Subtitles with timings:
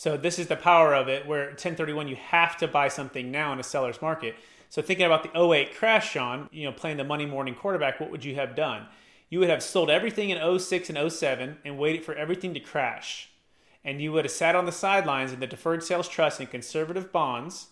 [0.00, 3.52] So this is the power of it where 1031 you have to buy something now
[3.52, 4.34] in a seller's market.
[4.70, 8.10] So thinking about the 08 crash, Sean, you know, playing the money morning quarterback, what
[8.10, 8.86] would you have done?
[9.28, 13.28] You would have sold everything in 06 and 07 and waited for everything to crash.
[13.84, 17.12] And you would have sat on the sidelines in the deferred sales trust and conservative
[17.12, 17.66] bonds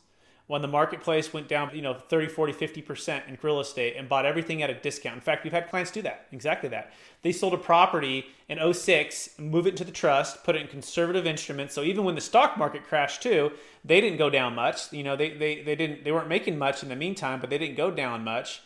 [0.49, 4.25] when the marketplace went down, you know, 30, 40, 50% in real estate and bought
[4.25, 5.14] everything at a discount.
[5.14, 6.91] In fact, we've had clients do that, exactly that.
[7.23, 11.27] They sold a property in 06, move it into the trust, put it in conservative
[11.27, 11.75] instruments.
[11.75, 13.53] So even when the stock market crashed too,
[13.85, 14.91] they didn't go down much.
[14.91, 17.58] You know, they, they, they didn't, they weren't making much in the meantime, but they
[17.58, 18.63] didn't go down much.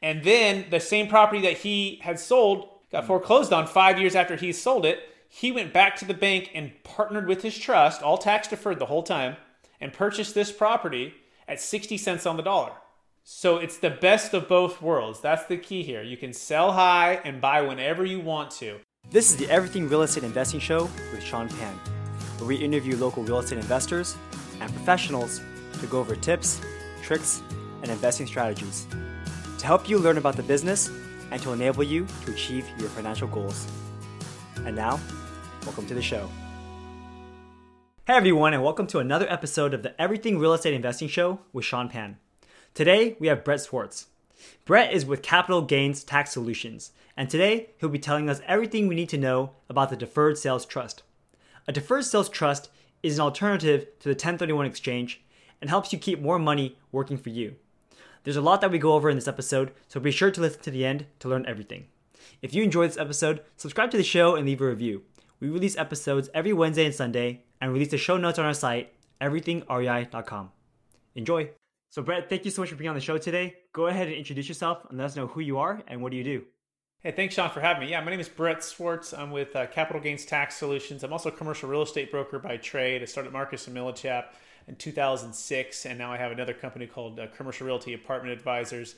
[0.00, 4.36] And then the same property that he had sold got foreclosed on five years after
[4.36, 5.00] he sold it.
[5.28, 8.86] He went back to the bank and partnered with his trust, all tax deferred the
[8.86, 9.36] whole time,
[9.82, 11.12] and purchased this property
[11.48, 12.72] at 60 cents on the dollar.
[13.24, 15.20] So it's the best of both worlds.
[15.20, 16.02] That's the key here.
[16.02, 18.78] You can sell high and buy whenever you want to.
[19.10, 21.74] This is the Everything Real Estate Investing Show with Sean Pan,
[22.38, 24.16] where we interview local real estate investors
[24.60, 25.40] and professionals
[25.80, 26.60] to go over tips,
[27.02, 27.42] tricks,
[27.82, 28.86] and investing strategies
[29.58, 30.90] to help you learn about the business
[31.30, 33.66] and to enable you to achieve your financial goals.
[34.64, 35.00] And now,
[35.64, 36.28] welcome to the show.
[38.06, 41.64] Hey everyone, and welcome to another episode of the Everything Real Estate Investing Show with
[41.64, 42.18] Sean Pan.
[42.72, 44.06] Today, we have Brett Swartz.
[44.64, 48.94] Brett is with Capital Gains Tax Solutions, and today he'll be telling us everything we
[48.94, 51.02] need to know about the Deferred Sales Trust.
[51.66, 52.70] A deferred sales trust
[53.02, 55.24] is an alternative to the 1031 exchange
[55.60, 57.56] and helps you keep more money working for you.
[58.22, 60.62] There's a lot that we go over in this episode, so be sure to listen
[60.62, 61.86] to the end to learn everything.
[62.40, 65.02] If you enjoyed this episode, subscribe to the show and leave a review.
[65.38, 68.92] We release episodes every Wednesday and Sunday and release the show notes on our site,
[69.20, 70.50] everythingrei.com.
[71.14, 71.50] Enjoy!
[71.90, 73.56] So, Brett, thank you so much for being on the show today.
[73.72, 76.16] Go ahead and introduce yourself and let us know who you are and what do
[76.16, 76.44] you do.
[77.00, 77.90] Hey, thanks, Sean, for having me.
[77.90, 79.12] Yeah, my name is Brett Swartz.
[79.12, 81.04] I'm with uh, Capital Gains Tax Solutions.
[81.04, 83.02] I'm also a commercial real estate broker by trade.
[83.02, 84.24] I started Marcus and Millichap
[84.66, 88.96] in 2006, and now I have another company called uh, Commercial Realty Apartment Advisors.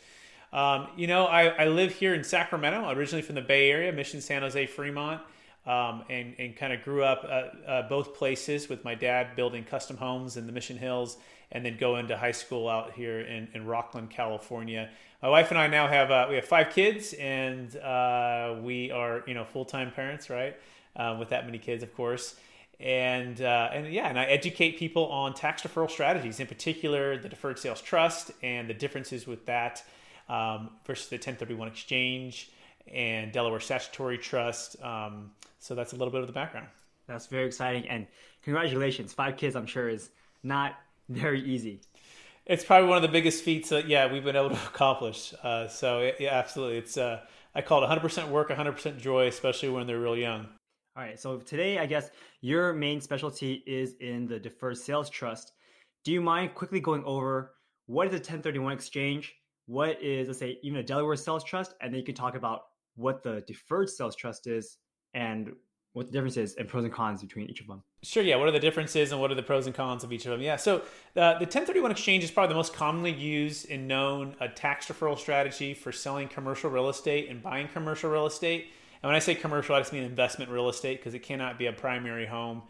[0.52, 4.20] Um, you know, I, I live here in Sacramento, originally from the Bay Area, Mission,
[4.20, 5.20] San Jose, Fremont
[5.68, 9.64] um, and, and kind of grew up uh, uh, both places with my dad building
[9.64, 11.18] custom homes in the Mission Hills
[11.52, 14.88] and then go into high school out here in, in Rocklin, California.
[15.22, 19.22] My wife and I now have uh, we have five kids and uh, we are
[19.26, 20.56] you know full time parents, right?
[20.96, 22.36] Uh, with that many kids, of course.
[22.80, 27.28] And uh, and yeah, and I educate people on tax deferral strategies, in particular the
[27.28, 29.84] deferred sales trust and the differences with that
[30.30, 32.50] um, versus the 1031 exchange
[32.94, 34.82] and Delaware Statutory Trust.
[34.82, 36.68] Um, so that's a little bit of the background.
[37.06, 37.88] That's very exciting.
[37.88, 38.06] And
[38.42, 39.12] congratulations.
[39.12, 40.10] Five kids, I'm sure, is
[40.42, 40.74] not
[41.08, 41.80] very easy.
[42.46, 45.34] It's probably one of the biggest feats that, yeah, we've been able to accomplish.
[45.42, 46.78] Uh, so, yeah, absolutely.
[46.78, 47.20] It's, uh,
[47.54, 50.46] I call it 100% work, 100% joy, especially when they're real young.
[50.96, 51.18] All right.
[51.18, 52.10] So, today, I guess
[52.40, 55.52] your main specialty is in the deferred sales trust.
[56.04, 57.52] Do you mind quickly going over
[57.86, 59.34] what is a 1031 exchange?
[59.66, 61.74] What is, let's say, even a Delaware sales trust?
[61.80, 62.62] And then you can talk about
[62.98, 64.76] what the deferred sales trust is
[65.14, 65.52] and
[65.92, 67.82] what the difference is and pros and cons between each of them.
[68.02, 68.36] Sure, yeah.
[68.36, 70.40] What are the differences and what are the pros and cons of each of them?
[70.40, 70.56] Yeah.
[70.56, 70.78] So
[71.16, 75.18] uh, the 1031 exchange is probably the most commonly used and known uh, tax deferral
[75.18, 78.68] strategy for selling commercial real estate and buying commercial real estate.
[79.02, 81.66] And when I say commercial, I just mean investment real estate because it cannot be
[81.66, 82.62] a primary home.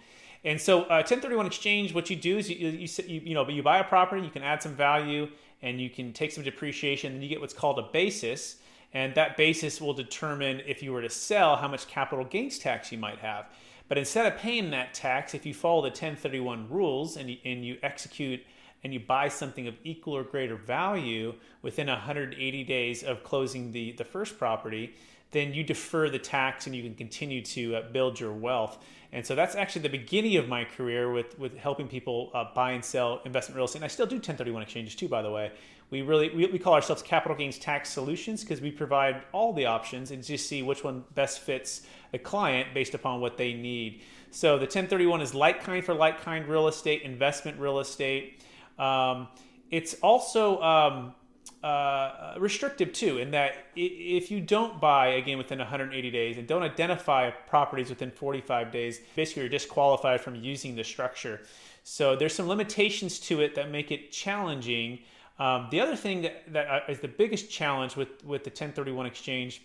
[0.44, 3.62] And so, uh, 1031 exchange, what you do is you, you, you, you know you
[3.62, 5.28] buy a property, you can add some value,
[5.62, 8.56] and you can take some depreciation, and you get what's called a basis
[8.92, 12.90] and that basis will determine if you were to sell how much capital gains tax
[12.90, 13.46] you might have.
[13.88, 17.64] But instead of paying that tax, if you follow the 1031 rules and you, and
[17.64, 18.40] you execute
[18.84, 23.92] and you buy something of equal or greater value within 180 days of closing the,
[23.92, 24.94] the first property,
[25.30, 28.78] then you defer the tax and you can continue to uh, build your wealth.
[29.12, 32.72] And so that's actually the beginning of my career with, with helping people uh, buy
[32.72, 33.78] and sell investment real estate.
[33.78, 35.52] And I still do 1031 exchanges too, by the way.
[35.90, 39.66] We really we, we call ourselves capital gains tax solutions because we provide all the
[39.66, 41.82] options and just see which one best fits
[42.12, 44.02] the client based upon what they need.
[44.30, 48.42] So the 1031 is like kind for like kind real estate, investment real estate.
[48.78, 49.28] Um,
[49.70, 51.14] it's also um,
[51.62, 56.62] uh, restrictive too, in that if you don't buy again within 180 days and don't
[56.62, 61.40] identify properties within 45 days, basically you're disqualified from using the structure.
[61.82, 65.00] So there's some limitations to it that make it challenging.
[65.38, 69.62] Um, the other thing that, that uh, the biggest challenge with, with the 1031 exchange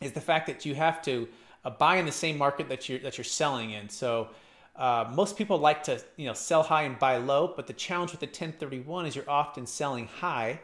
[0.00, 1.28] is the fact that you have to
[1.64, 3.88] uh, buy in the same market that you're that you're selling in.
[3.88, 4.28] So
[4.76, 8.10] uh, most people like to you know sell high and buy low, but the challenge
[8.10, 10.60] with the 1031 is you're often selling high,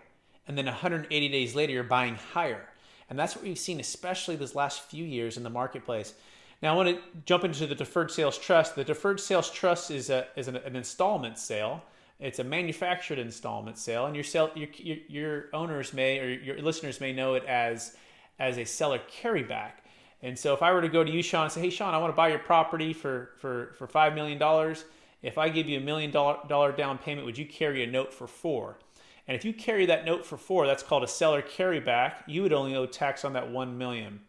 [0.46, 2.68] and then 180 days later you're buying higher,
[3.08, 6.14] and that's what we've seen, especially this last few years in the marketplace.
[6.62, 8.74] Now I want to jump into the deferred sales trust.
[8.74, 11.82] The deferred sales trust is a is an, an installment sale.
[12.20, 16.60] It's a manufactured installment sale, and your sale your, your, your owners may or your
[16.60, 17.96] listeners may know it as
[18.38, 19.72] as a seller carryback.
[20.22, 21.98] And so if I were to go to you, Sean, and say, "Hey, Sean, I
[21.98, 24.84] want to buy your property for for for five million dollars,"
[25.22, 28.26] if I give you a million dollar down payment, would you carry a note for
[28.26, 28.78] four?
[29.26, 32.14] And if you carry that note for four, that's called a seller carryback.
[32.26, 34.20] You would only owe tax on that one million,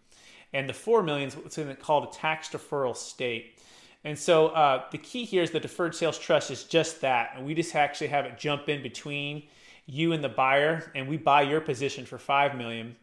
[0.53, 3.59] and the four million is what's called a tax deferral state.
[4.03, 7.45] And so uh, the key here is the deferred sales trust is just that, and
[7.45, 9.43] we just actually have it jump in between
[9.85, 12.95] you and the buyer, and we buy your position for five million,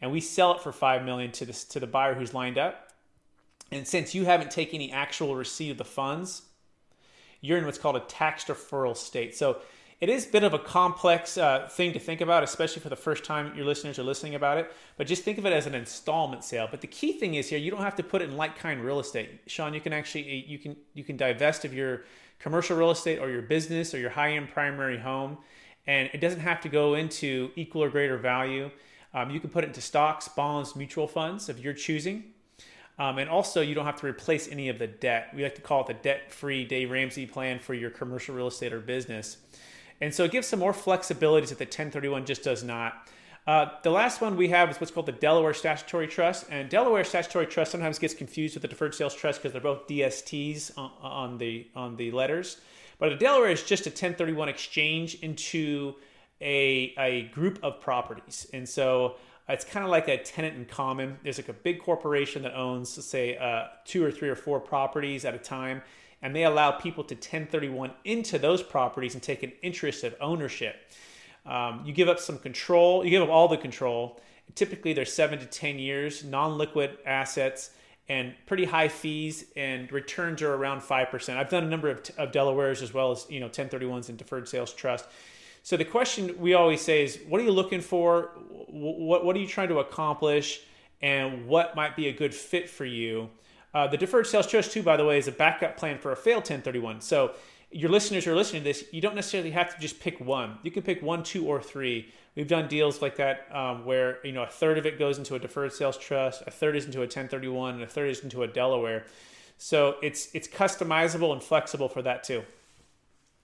[0.00, 2.92] and we sell it for five million to the to the buyer who's lined up.
[3.70, 6.42] And since you haven't taken any actual receipt of the funds,
[7.40, 9.34] you're in what's called a tax deferral state.
[9.34, 9.58] So
[10.00, 12.96] it is a bit of a complex uh, thing to think about, especially for the
[12.96, 14.70] first time your listeners are listening about it.
[14.98, 16.68] But just think of it as an installment sale.
[16.70, 18.82] But the key thing is here, you don't have to put it in like kind
[18.82, 19.40] real estate.
[19.46, 22.04] Sean, you can actually you can you can divest of your
[22.38, 25.38] commercial real estate or your business or your high end primary home,
[25.86, 28.70] and it doesn't have to go into equal or greater value.
[29.14, 32.32] Um, you can put it into stocks, bonds, mutual funds of your choosing.
[32.98, 35.28] Um, and also, you don't have to replace any of the debt.
[35.34, 38.48] We like to call it the debt free Dave Ramsey plan for your commercial real
[38.48, 39.38] estate or business.
[40.00, 43.08] And so it gives some more flexibilities that the 1031 just does not.
[43.46, 46.46] Uh, the last one we have is what's called the Delaware Statutory Trust.
[46.50, 49.86] And Delaware Statutory Trust sometimes gets confused with the Deferred Sales Trust because they're both
[49.86, 52.60] DSTs on, on, the, on the letters.
[52.98, 55.94] But a Delaware is just a 1031 exchange into
[56.40, 58.48] a, a group of properties.
[58.52, 59.16] And so
[59.48, 61.18] it's kind of like a tenant in common.
[61.22, 64.58] There's like a big corporation that owns, let's say, uh, two or three or four
[64.58, 65.82] properties at a time,
[66.26, 70.76] and they allow people to 1031 into those properties and take an interest of ownership.
[71.46, 74.20] Um, you give up some control, you give up all the control.
[74.54, 77.70] Typically, they're seven to 10 years, non liquid assets,
[78.08, 81.36] and pretty high fees, and returns are around 5%.
[81.36, 84.48] I've done a number of, of Delawares as well as you know 1031s and deferred
[84.48, 85.06] sales trust
[85.66, 88.30] so the question we always say is, what are you looking for?
[88.68, 90.60] What, what are you trying to accomplish?
[91.02, 93.30] And what might be a good fit for you?
[93.76, 96.16] Uh, the deferred sales trust, too, by the way, is a backup plan for a
[96.16, 97.02] failed 1031.
[97.02, 97.34] So
[97.70, 100.56] your listeners are listening to this, you don't necessarily have to just pick one.
[100.62, 102.10] You can pick one, two, or three.
[102.34, 105.34] We've done deals like that um, where you know a third of it goes into
[105.34, 108.44] a deferred sales trust, a third is into a 1031, and a third is into
[108.44, 109.04] a Delaware.
[109.58, 112.44] So it's it's customizable and flexible for that too.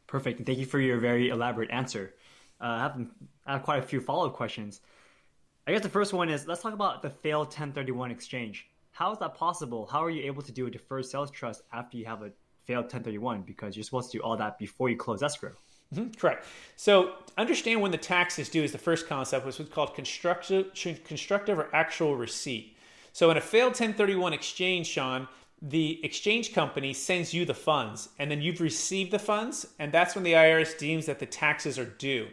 [0.06, 0.38] Perfect.
[0.38, 2.14] And thank you for your very elaborate answer.
[2.58, 3.06] Uh, I, have,
[3.44, 4.80] I have quite a few follow up questions.
[5.66, 8.66] I guess the first one is let's talk about the failed 1031 exchange.
[8.92, 9.88] How is that possible?
[9.90, 12.30] How are you able to do a deferred sales trust after you have a
[12.66, 13.42] failed 1031?
[13.42, 15.52] Because you're supposed to do all that before you close escrow.
[15.94, 16.46] Mm-hmm, correct.
[16.76, 20.72] So understand when the tax is due is the first concept, which is called constructive,
[21.04, 22.76] constructive or actual receipt.
[23.12, 25.28] So in a failed 1031 exchange, Sean,
[25.62, 30.16] the exchange company sends you the funds and then you've received the funds and that's
[30.16, 32.26] when the irs deems that the taxes are due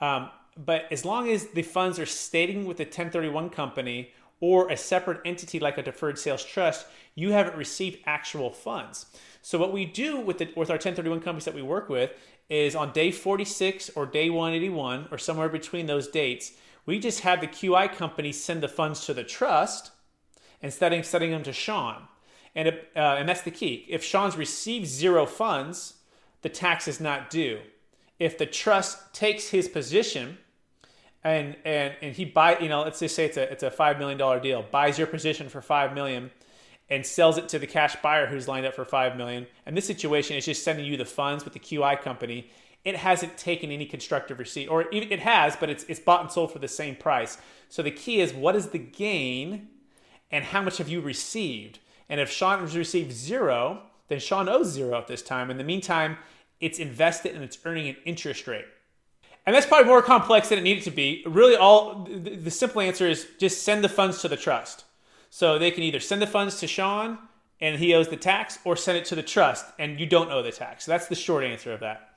[0.00, 4.10] um, but as long as the funds are stating with the 1031 company
[4.40, 9.06] or a separate entity like a deferred sales trust you haven't received actual funds
[9.42, 12.12] so what we do with, the, with our 1031 companies that we work with
[12.48, 16.52] is on day 46 or day 181 or somewhere between those dates
[16.84, 19.90] we just have the qi company send the funds to the trust
[20.62, 22.08] instead of sending them to sean
[22.56, 23.84] and, uh, and that's the key.
[23.86, 25.98] If Sean's received zero funds,
[26.40, 27.60] the tax is not due.
[28.18, 30.38] If the trust takes his position
[31.26, 33.98] and, and, and he buy, you know, let's just say it's a, it's a $5
[33.98, 36.30] million deal, buys your position for 5 million
[36.88, 39.46] and sells it to the cash buyer who's lined up for 5 million.
[39.66, 42.48] And this situation is just sending you the funds with the QI company.
[42.84, 46.30] It hasn't taken any constructive receipt, or even it has, but it's, it's bought and
[46.30, 47.38] sold for the same price.
[47.68, 49.66] So the key is what is the gain
[50.30, 51.80] and how much have you received?
[52.08, 55.50] And if Sean has received zero, then Sean owes zero at this time.
[55.50, 56.18] In the meantime,
[56.60, 58.66] it's invested and it's earning an interest rate.
[59.46, 61.22] And that's probably more complex than it needed to be.
[61.24, 64.84] Really, all the simple answer is just send the funds to the trust.
[65.30, 67.18] So they can either send the funds to Sean
[67.60, 70.42] and he owes the tax, or send it to the trust and you don't owe
[70.42, 70.84] the tax.
[70.84, 72.10] So that's the short answer of that.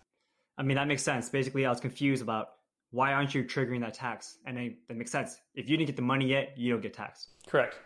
[0.57, 1.29] I mean, that makes sense.
[1.29, 2.49] Basically, I was confused about
[2.91, 4.39] why aren't you triggering that tax?
[4.45, 5.37] And that makes sense.
[5.55, 7.29] If you didn't get the money yet, you don't get taxed.
[7.47, 7.77] Correct.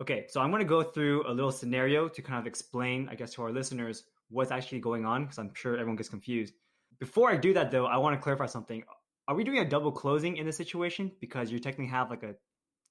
[0.00, 3.16] Okay, so I'm going to go through a little scenario to kind of explain, I
[3.16, 6.54] guess, to our listeners what's actually going on because I'm sure everyone gets confused.
[6.98, 8.82] Before I do that, though, I want to clarify something.
[9.26, 12.34] Are we doing a double closing in this situation because you technically have like a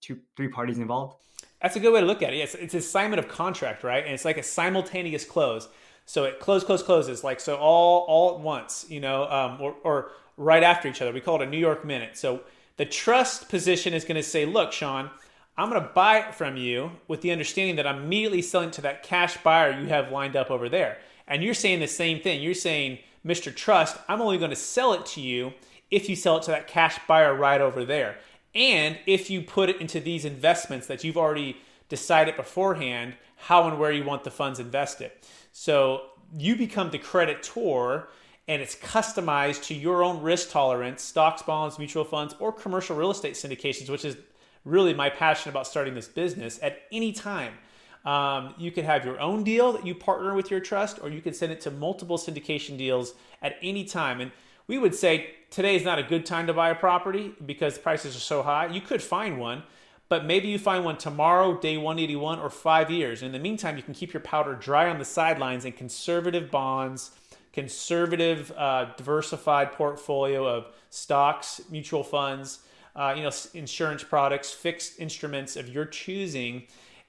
[0.01, 1.17] two, three parties involved?
[1.61, 2.37] That's a good way to look at it.
[2.37, 4.03] It's, it's assignment of contract, right?
[4.03, 5.69] And it's like a simultaneous close.
[6.05, 9.75] So it close, close, closes like so all all at once, you know, um, or,
[9.83, 11.13] or right after each other.
[11.13, 12.17] We call it a New York minute.
[12.17, 12.41] So
[12.77, 15.09] the trust position is going to say, look, Sean,
[15.57, 18.81] I'm going to buy it from you with the understanding that I'm immediately selling to
[18.81, 20.97] that cash buyer you have lined up over there.
[21.27, 22.41] And you're saying the same thing.
[22.41, 23.55] You're saying, Mr.
[23.55, 25.53] Trust, I'm only going to sell it to you
[25.89, 28.17] if you sell it to that cash buyer right over there.
[28.55, 31.57] And if you put it into these investments that you've already
[31.89, 35.11] decided beforehand how and where you want the funds invested.
[35.51, 36.03] So
[36.37, 38.07] you become the creditor
[38.47, 43.11] and it's customized to your own risk tolerance, stocks, bonds, mutual funds, or commercial real
[43.11, 44.17] estate syndications, which is
[44.65, 47.53] really my passion about starting this business at any time.
[48.05, 51.21] Um, you can have your own deal that you partner with your trust, or you
[51.21, 54.19] can send it to multiple syndication deals at any time.
[54.19, 54.31] And
[54.67, 58.15] we would say today is not a good time to buy a property because prices
[58.15, 58.67] are so high.
[58.67, 59.63] You could find one,
[60.09, 63.23] but maybe you find one tomorrow, day 181, or five years.
[63.23, 67.11] In the meantime, you can keep your powder dry on the sidelines and conservative bonds,
[67.51, 72.59] conservative, uh, diversified portfolio of stocks, mutual funds,
[72.95, 76.63] uh, you know, insurance products, fixed instruments of your choosing.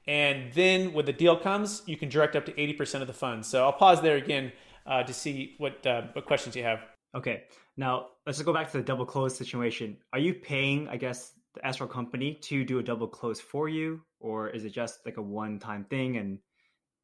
[0.07, 3.49] And then when the deal comes, you can direct up to 80% of the funds.
[3.49, 4.53] So I'll pause there again
[4.87, 6.81] uh, to see what, uh, what questions you have.
[7.15, 7.45] Okay.
[7.77, 9.97] Now let's just go back to the double close situation.
[10.13, 14.01] Are you paying, I guess, the escrow company to do a double close for you,
[14.21, 16.39] or is it just like a one time thing and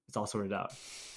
[0.09, 0.73] it's all sorted out?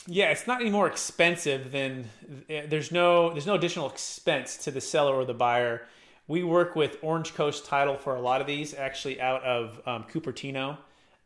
[0.05, 2.09] Yeah, it's not any more expensive than
[2.49, 5.87] eh, there's no there's no additional expense to the seller or the buyer
[6.27, 10.05] we work with Orange Coast Title for a lot of these, actually out of um,
[10.05, 10.77] Cupertino,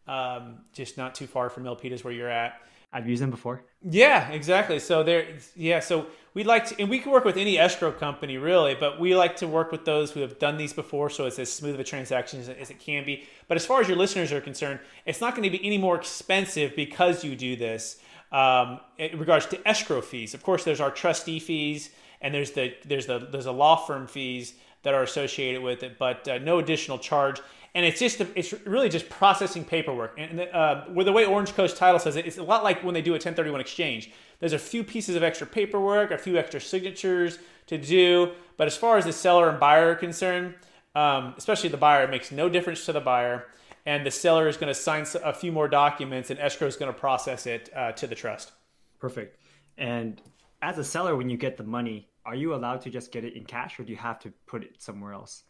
[0.07, 2.61] um, just not too far from Milpitas where you're at.
[2.93, 3.63] I've used them before.
[3.83, 4.79] Yeah, exactly.
[4.79, 5.81] So there, yeah.
[5.81, 9.15] So we'd like to, and we can work with any escrow company really, but we
[9.15, 11.79] like to work with those who have done these before, so it's as smooth of
[11.79, 13.27] a transaction as, as it can be.
[13.47, 15.95] But as far as your listeners are concerned, it's not going to be any more
[15.95, 17.99] expensive because you do this.
[18.31, 22.73] Um, in regards to escrow fees, of course, there's our trustee fees, and there's the
[22.85, 26.59] there's the there's a law firm fees that are associated with it, but uh, no
[26.59, 27.41] additional charge.
[27.77, 30.15] And it's just it's really just processing paperwork.
[30.17, 33.03] And uh, the way Orange Coast Title says it, it's a lot like when they
[33.03, 34.11] do a 1031 exchange.
[34.39, 38.75] There's a few pieces of extra paperwork, a few extra signatures to do, but as
[38.75, 40.55] far as the seller and buyer are concerned,
[40.95, 43.45] um, especially the buyer, it makes no difference to the buyer.
[43.85, 46.91] And the seller is going to sign a few more documents, and escrow is going
[46.91, 48.53] to process it uh, to the trust.
[48.99, 49.37] Perfect.
[49.77, 50.19] And
[50.63, 53.35] as a seller, when you get the money, are you allowed to just get it
[53.35, 55.43] in cash or do you have to put it somewhere else?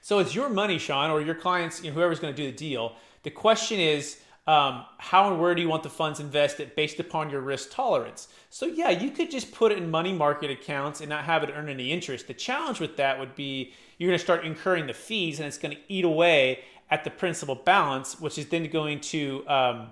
[0.00, 2.56] So it's your money, Sean, or your clients, you know, whoever's going to do the
[2.56, 2.94] deal.
[3.22, 7.30] The question is, um, how and where do you want the funds invested based upon
[7.30, 8.28] your risk tolerance?
[8.48, 11.50] So yeah, you could just put it in money market accounts and not have it
[11.52, 12.28] earn any interest.
[12.28, 15.58] The challenge with that would be you're going to start incurring the fees, and it's
[15.58, 19.88] going to eat away at the principal balance, which is then going to um,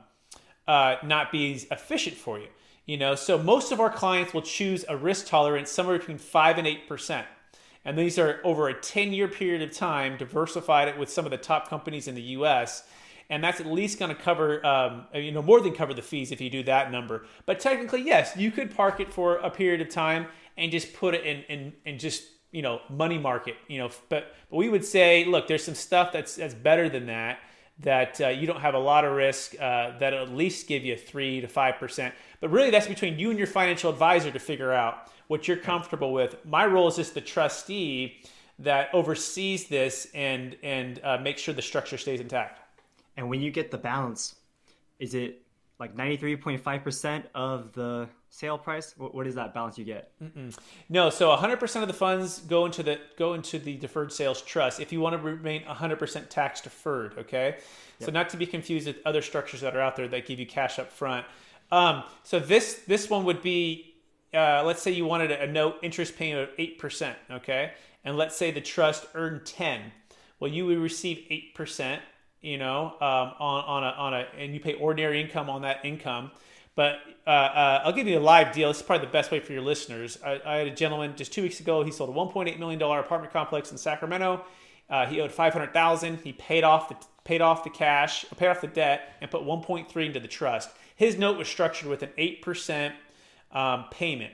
[0.69, 2.47] uh, not be efficient for you.
[2.87, 6.59] You know, so most of our clients will choose a risk tolerance somewhere between five
[6.59, 7.26] and eight percent.
[7.85, 11.31] And these are over a 10 year period of time, diversified it with some of
[11.31, 12.85] the top companies in the US.
[13.31, 16.31] And that's at least going to cover, um, you know, more than cover the fees
[16.31, 17.26] if you do that number.
[17.47, 20.26] But technically, yes, you could park it for a period of time
[20.57, 23.91] and just put it in, in, in just, you know, money market, you know.
[24.09, 27.38] But, but we would say, look, there's some stuff that's, that's better than that
[27.81, 30.97] that uh, you don't have a lot of risk uh, that at least give you
[30.97, 32.14] three to five percent.
[32.41, 36.12] But really, that's between you and your financial advisor to figure out what you're comfortable
[36.12, 36.37] with.
[36.45, 38.16] My role is just the trustee
[38.59, 42.61] that oversees this and and uh, makes sure the structure stays intact.
[43.16, 44.37] And when you get the balance,
[44.99, 45.43] is it
[45.78, 48.95] like ninety three point five percent of the sale price?
[48.97, 50.11] What, what is that balance you get?
[50.21, 50.57] Mm-mm.
[50.88, 54.81] No, so 100% of the funds go into the go into the deferred sales trust.
[54.81, 57.57] If you want to remain 100% tax deferred, okay.
[58.00, 58.07] Yep.
[58.07, 60.47] So not to be confused with other structures that are out there that give you
[60.47, 61.25] cash up front.
[61.71, 63.94] Um, so this this one would be,
[64.35, 67.73] uh, let's say you wanted a note interest payment of eight percent, okay,
[68.05, 69.93] and let's say the trust earned 10.
[70.41, 72.03] Well, you would receive eight percent,
[72.41, 75.85] you know, um, on on a on a, and you pay ordinary income on that
[75.85, 76.31] income.
[76.76, 78.69] But uh, uh, I'll give you a live deal.
[78.69, 80.19] This is probably the best way for your listeners.
[80.25, 81.85] I, I had a gentleman just two weeks ago.
[81.85, 84.45] He sold a 1.8 million dollar apartment complex in Sacramento.
[84.91, 86.19] Uh, he owed 500,000.
[86.19, 90.07] He paid off the paid off the cash, paid off the debt, and put 1.3
[90.07, 90.71] into the trust.
[90.97, 92.95] His note was structured with an eight percent
[93.55, 94.33] um, payment.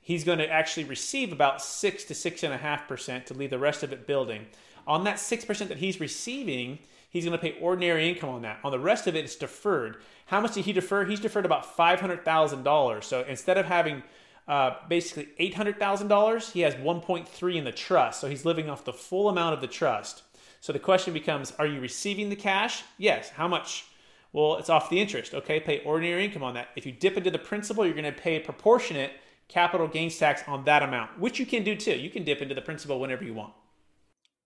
[0.00, 3.50] He's going to actually receive about six to six and a half percent to leave
[3.50, 4.46] the rest of it building.
[4.86, 6.78] On that six percent that he's receiving,
[7.10, 8.58] he's going to pay ordinary income on that.
[8.64, 9.98] On the rest of it, it's deferred.
[10.26, 11.04] How much did he defer?
[11.04, 13.04] He's deferred about $500,000.
[13.04, 14.02] So instead of having
[14.46, 18.20] uh, basically $800,000, he has 1.3 in the trust.
[18.20, 20.22] So he's living off the full amount of the trust.
[20.60, 22.82] So the question becomes, are you receiving the cash?
[22.96, 23.30] Yes.
[23.30, 23.84] How much?
[24.38, 25.34] Well, it's off the interest.
[25.34, 26.68] Okay, pay ordinary income on that.
[26.76, 29.10] If you dip into the principal, you're going to pay proportionate
[29.48, 31.98] capital gains tax on that amount, which you can do too.
[31.98, 33.52] You can dip into the principal whenever you want.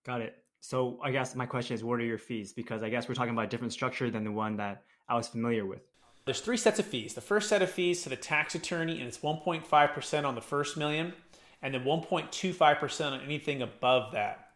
[0.03, 0.35] Got it.
[0.61, 2.53] So I guess my question is, what are your fees?
[2.53, 5.27] Because I guess we're talking about a different structure than the one that I was
[5.27, 5.83] familiar with.
[6.25, 7.13] There's three sets of fees.
[7.13, 10.75] The first set of fees to the tax attorney, and it's 1.5% on the first
[10.75, 11.13] million,
[11.61, 14.47] and then 1.25% on anything above that.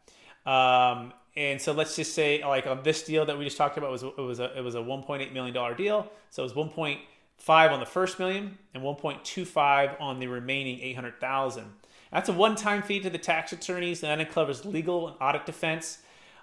[0.47, 3.91] Um, and so let's just say, like on this deal that we just talked about,
[3.91, 6.11] was it was a it was a 1.8 million dollar deal.
[6.31, 11.65] So it was 1.5 on the first million and 1.25 on the remaining 800,000.
[12.11, 15.99] That's a one-time fee to the tax attorneys, and that covers legal and audit defense.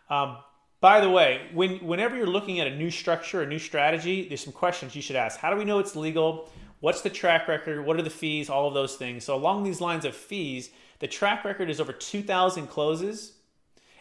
[0.08, 0.36] Um,
[0.80, 4.44] by the way, when, whenever you're looking at a new structure, a new strategy, there's
[4.44, 5.40] some questions you should ask.
[5.40, 6.48] How do we know it's legal?
[6.80, 7.84] What's the track record?
[7.84, 8.48] What are the fees?
[8.48, 9.24] All of those things.
[9.24, 10.70] So along these lines of fees,
[11.00, 13.33] the track record is over 2,000 closes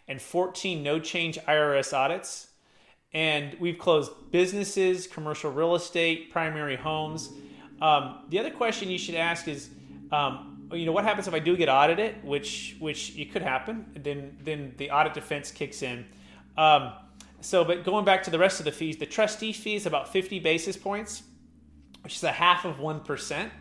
[0.08, 2.50] and 14 no change IRS audits.
[3.14, 7.30] And we've closed businesses, commercial real estate, primary homes.
[7.82, 9.70] Um, the other question you should ask is,
[10.12, 13.86] um, you know what happens if I do get audited, which which it could happen.
[13.96, 16.06] Then then the audit defense kicks in.
[16.58, 16.94] Um,
[17.42, 20.12] so, but going back to the rest of the fees, the trustee fee is about
[20.12, 21.24] 50 basis points,
[22.02, 23.52] which is a half of one percent,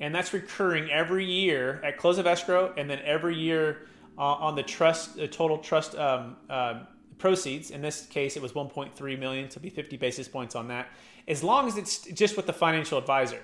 [0.00, 3.86] and that's recurring every year at close of escrow, and then every year
[4.18, 6.80] uh, on the trust, the total trust um, uh,
[7.18, 7.70] proceeds.
[7.70, 10.88] In this case, it was 1.3 million, so be 50 basis points on that.
[11.26, 13.40] As long as it's just with the financial advisor.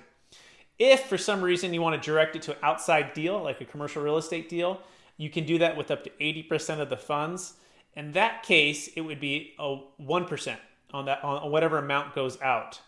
[0.79, 3.67] If for some reason you want to direct it to an outside deal, like a
[3.67, 4.81] commercial real estate deal,
[5.19, 7.55] you can do that with up to 80% of the funds.
[7.95, 10.57] In that case, it would be a 1%
[10.93, 12.81] on that on whatever amount goes out.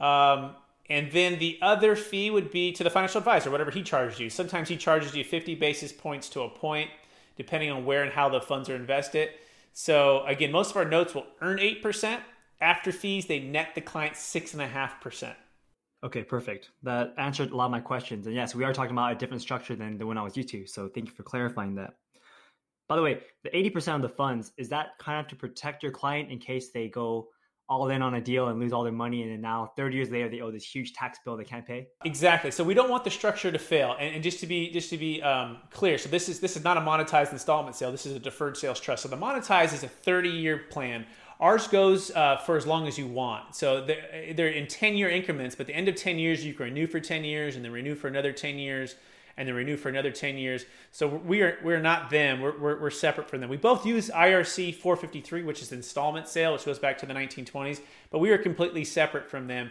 [0.00, 0.56] Um,
[0.90, 4.28] and then the other fee would be to the financial advisor, whatever he charges you.
[4.28, 6.90] Sometimes he charges you 50 basis points to a point,
[7.36, 9.30] depending on where and how the funds are invested.
[9.72, 12.20] So again, most of our notes will earn 8%.
[12.60, 15.34] After fees, they net the client 6.5%.
[16.04, 16.70] Okay, perfect.
[16.82, 18.26] That answered a lot of my questions.
[18.26, 20.50] And yes, we are talking about a different structure than the one I was used
[20.50, 20.66] to.
[20.66, 21.94] So thank you for clarifying that.
[22.88, 25.92] By the way, the 80% of the funds, is that kind of to protect your
[25.92, 27.28] client in case they go
[27.68, 30.10] all in on a deal and lose all their money and then now 30 years
[30.10, 31.88] later they owe this huge tax bill they can't pay?
[32.04, 32.50] Exactly.
[32.50, 33.96] So we don't want the structure to fail.
[33.98, 36.64] And, and just to be just to be um, clear so this is this is
[36.64, 37.90] not a monetized installment sale.
[37.90, 39.02] This is a deferred sales trust.
[39.02, 41.06] So the monetized is a 30 year plan.
[41.40, 43.56] Ours goes uh, for as long as you want.
[43.56, 46.66] So they're, they're in 10 year increments, but the end of 10 years, you can
[46.66, 48.94] renew for 10 years and then renew for another 10 years
[49.36, 50.64] and then renew for another 10 years.
[50.92, 52.40] So we are, we're not them.
[52.40, 53.50] We're, we're, we're separate from them.
[53.50, 57.80] We both use IRC 453, which is installment sale, which goes back to the 1920s,
[58.10, 59.70] but we are completely separate from them.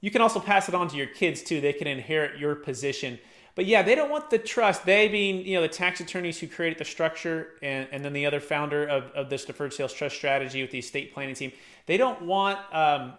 [0.00, 1.60] You can also pass it on to your kids too.
[1.60, 3.18] They can inherit your position
[3.54, 4.84] but yeah, they don't want the trust.
[4.84, 8.26] They being, you know, the tax attorneys who created the structure and, and then the
[8.26, 11.52] other founder of, of this deferred sales trust strategy with the estate planning team,
[11.86, 13.12] they don't want um,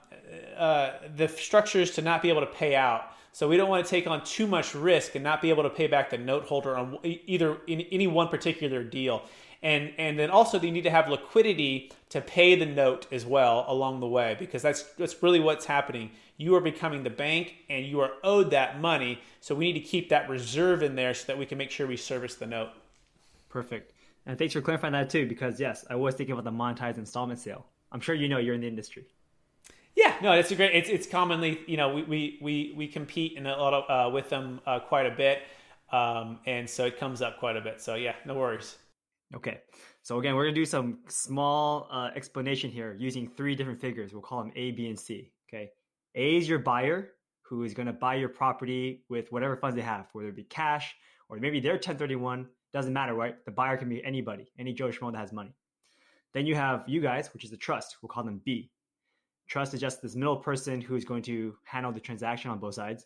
[0.58, 3.12] uh, the structures to not be able to pay out.
[3.36, 5.70] So we don't want to take on too much risk and not be able to
[5.70, 9.24] pay back the note holder on either in any one particular deal.
[9.62, 13.66] And, and then also they need to have liquidity to pay the note as well
[13.68, 17.86] along the way because that's that's really what's happening you are becoming the bank and
[17.86, 19.20] you are owed that money.
[19.42, 21.88] So we need to keep that reserve in there so that we can make sure
[21.88, 22.70] we service the note.
[23.50, 23.92] Perfect.
[24.26, 27.40] And thanks for clarifying that too, because yes, I was thinking about the monetized installment
[27.40, 27.66] sale.
[27.92, 29.06] I'm sure you know you're in the industry.
[29.96, 30.76] Yeah, no, it's a great.
[30.76, 34.12] It's it's commonly you know we we we, we compete in a lot of uh,
[34.14, 35.44] with them uh, quite a bit,
[35.92, 37.82] um, and so it comes up quite a bit.
[37.82, 38.78] So yeah, no worries.
[39.34, 39.62] Okay,
[40.04, 44.14] so again, we're gonna do some small uh, explanation here using three different figures.
[44.14, 45.32] We'll call them A, B, and C.
[45.50, 45.72] Okay,
[46.14, 50.08] a is your buyer who is to buy your property with whatever funds they have,
[50.14, 50.96] whether it be cash
[51.30, 52.48] or maybe they're 1031.
[52.74, 53.44] Doesn't matter, right?
[53.46, 55.56] The buyer can be anybody, any Joe Schmo that has money.
[56.34, 57.98] Then you have you guys, which is the trust.
[58.02, 58.70] We'll call them B.
[59.48, 62.76] Trust is just this middle person who is going to handle the transaction on both
[62.76, 63.06] sides.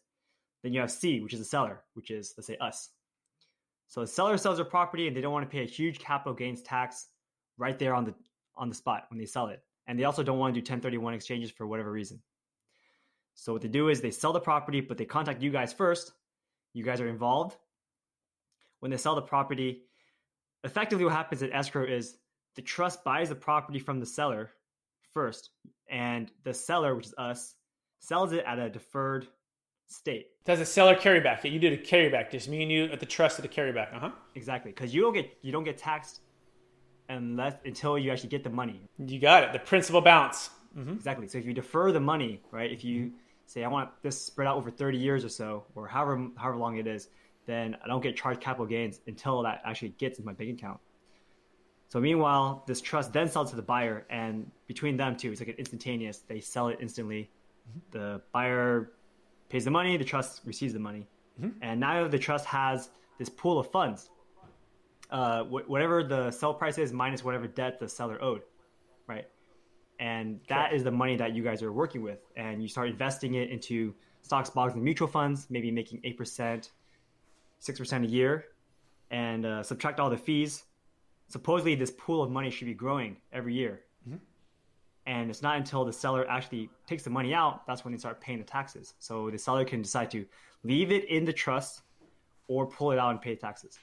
[0.63, 2.89] Then you have C, which is the seller, which is let's say us.
[3.87, 6.33] So the seller sells their property and they don't want to pay a huge capital
[6.33, 7.07] gains tax
[7.57, 8.13] right there on the
[8.55, 9.61] on the spot when they sell it.
[9.87, 12.21] And they also don't want to do 1031 exchanges for whatever reason.
[13.33, 16.11] So what they do is they sell the property, but they contact you guys first.
[16.73, 17.57] You guys are involved.
[18.81, 19.83] When they sell the property,
[20.63, 22.17] effectively what happens at escrow is
[22.55, 24.51] the trust buys the property from the seller
[25.13, 25.49] first,
[25.89, 27.55] and the seller, which is us,
[27.99, 29.27] sells it at a deferred
[29.87, 30.27] state.
[30.45, 31.49] Does a seller carryback?
[31.49, 33.93] You did a carryback, just me and you at the trust of the carryback.
[33.93, 34.11] Uh huh.
[34.35, 36.21] Exactly, because you don't get you don't get taxed
[37.09, 38.81] unless until you actually get the money.
[38.97, 39.53] You got it.
[39.53, 40.49] The principal balance.
[40.77, 40.93] Mm-hmm.
[40.93, 41.27] Exactly.
[41.27, 42.71] So if you defer the money, right?
[42.71, 43.11] If you
[43.45, 46.77] say I want this spread out over 30 years or so, or however however long
[46.77, 47.09] it is,
[47.45, 50.79] then I don't get charged capital gains until that actually gets in my bank account.
[51.89, 55.49] So meanwhile, this trust then sells to the buyer, and between them two, it's like
[55.49, 56.19] an instantaneous.
[56.19, 57.23] They sell it instantly.
[57.67, 57.97] Mm-hmm.
[57.97, 58.91] The buyer
[59.49, 61.07] pays the money, the trust receives the money,
[61.41, 61.57] mm-hmm.
[61.61, 64.09] and now the trust has this pool of funds.
[65.09, 68.41] uh, wh- whatever the sell price is minus whatever debt the seller owed,
[69.07, 69.27] right?
[69.99, 73.35] And that is the money that you guys are working with, and you start investing
[73.35, 76.71] it into stocks, bonds, and mutual funds, maybe making eight percent,
[77.59, 78.45] six percent a year,
[79.11, 80.63] and uh, subtract all the fees.
[81.29, 83.81] Supposedly, this pool of money should be growing every year.
[84.07, 84.17] Mm-hmm.
[85.05, 88.19] And it's not until the seller actually takes the money out that's when they start
[88.19, 88.95] paying the taxes.
[88.99, 90.25] So the seller can decide to
[90.63, 91.81] leave it in the trust
[92.47, 93.77] or pull it out and pay taxes.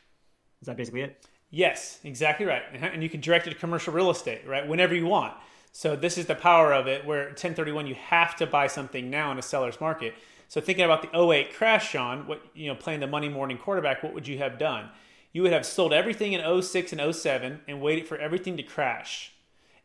[0.61, 1.25] Is that basically it?
[1.51, 2.63] Yes, exactly right.
[2.75, 4.67] Uh-huh, and you can direct it to commercial real estate, right?
[4.67, 5.35] Whenever you want.
[5.71, 9.31] So this is the power of it where 1031 you have to buy something now
[9.31, 10.15] in a seller's market.
[10.49, 14.03] So thinking about the 08 crash, Sean, what you know, playing the money morning quarterback,
[14.03, 14.89] what would you have done?
[15.37, 19.35] You would have sold everything in 06 and 07 and waited for everything to crash.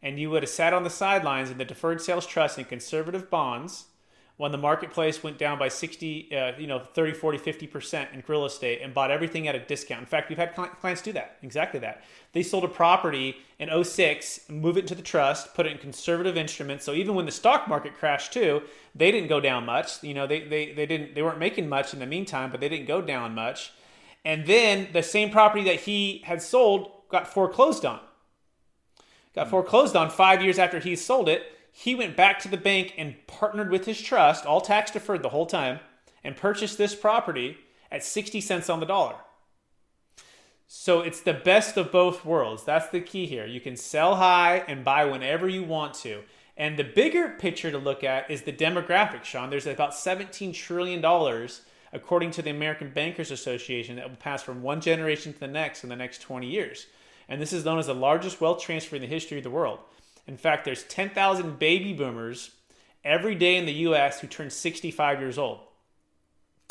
[0.01, 3.29] And you would have sat on the sidelines in the deferred sales trust and conservative
[3.29, 3.87] bonds
[4.37, 8.45] when the marketplace went down by 60 uh, you know 30 40 50% in real
[8.45, 9.99] estate and bought everything at a discount.
[9.99, 12.01] In fact we've had clients do that exactly that.
[12.31, 16.37] They sold a property in 06 move it into the trust put it in conservative
[16.37, 16.85] instruments.
[16.85, 18.61] So even when the stock market crashed too
[18.95, 20.01] they didn't go down much.
[20.01, 22.69] You know they, they, they didn't they weren't making much in the meantime but they
[22.69, 23.73] didn't go down much
[24.23, 27.99] and then the same property that he had sold got foreclosed on
[29.33, 29.51] got hmm.
[29.51, 31.43] foreclosed on five years after he sold it.
[31.71, 35.29] He went back to the bank and partnered with his trust, all tax deferred the
[35.29, 35.79] whole time,
[36.23, 37.57] and purchased this property
[37.89, 39.15] at 60 cents on the dollar.
[40.67, 42.63] So it's the best of both worlds.
[42.63, 43.45] That's the key here.
[43.45, 46.23] You can sell high and buy whenever you want to.
[46.55, 49.49] And the bigger picture to look at is the demographics, Sean.
[49.49, 51.01] There's about $17 trillion,
[51.93, 55.83] according to the American Bankers Association, that will pass from one generation to the next
[55.83, 56.87] in the next 20 years
[57.31, 59.79] and this is known as the largest wealth transfer in the history of the world.
[60.27, 62.51] In fact, there's 10,000 baby boomers
[63.05, 65.59] every day in the US who turn 65 years old.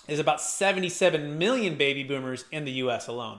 [0.06, 3.38] There's about 77 million baby boomers in the US alone.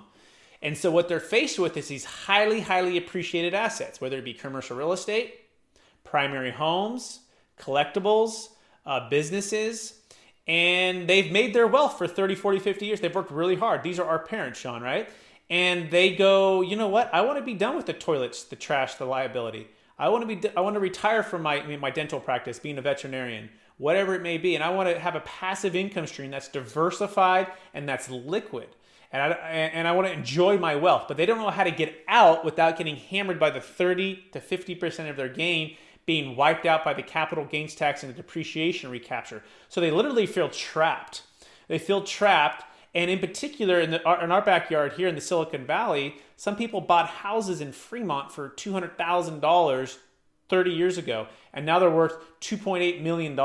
[0.64, 4.34] And so what they're faced with is these highly, highly appreciated assets, whether it be
[4.34, 5.42] commercial real estate,
[6.04, 7.20] primary homes,
[7.60, 8.48] collectibles,
[8.84, 10.01] uh, businesses,
[10.48, 13.00] and they've made their wealth for 30, 40, 50 years.
[13.00, 13.84] They've worked really hard.
[13.84, 15.10] These are our parents, Sean, right?
[15.52, 17.14] and they go, you know what?
[17.14, 19.68] I want to be done with the toilets, the trash, the liability.
[20.00, 20.50] I want to be.
[20.56, 24.38] I want to retire from my my dental practice, being a veterinarian, whatever it may
[24.38, 28.70] be, and I want to have a passive income stream that's diversified and that's liquid.
[29.14, 31.72] And I, and I want to enjoy my wealth, but they don't know how to
[31.72, 36.66] get out without getting hammered by the 30 to 50% of their gain being wiped
[36.66, 39.44] out by the capital gains tax and the depreciation recapture.
[39.70, 41.24] So they literally feel trapped.
[41.68, 45.66] They feel trapped and in particular, in, the, in our backyard here in the Silicon
[45.66, 49.98] Valley, some people bought houses in Fremont for $200,000
[50.50, 53.40] 30 years ago, and now they're worth $2.8 million.